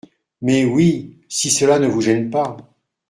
Mais, 0.41 0.65
oui, 0.65 1.19
si 1.29 1.51
cela 1.51 1.77
ne 1.77 1.85
vous 1.85 2.01
gêne 2.01 2.31
pas. 2.31 2.57